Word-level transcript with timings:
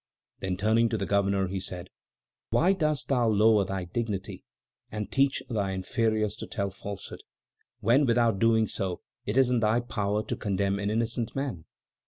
Then, 0.39 0.57
turning 0.57 0.89
to 0.89 0.97
the 0.97 1.05
governor 1.05 1.47
he 1.47 1.59
said: 1.59 1.91
"Why 2.49 2.73
dost 2.73 3.07
thou 3.07 3.27
lower 3.29 3.65
thy 3.65 3.83
dignity 3.85 4.43
and 4.91 5.11
teach 5.11 5.43
thy 5.47 5.73
inferiors 5.73 6.35
to 6.37 6.47
tell 6.47 6.71
falsehood, 6.71 7.21
when, 7.81 8.07
without 8.07 8.39
doing 8.39 8.67
so, 8.67 9.01
it 9.27 9.37
is 9.37 9.51
in 9.51 9.59
thy 9.59 9.79
power 9.79 10.25
to 10.25 10.35
condemn 10.35 10.79
an 10.79 10.89
innocent 10.89 11.35
man?" 11.35 11.65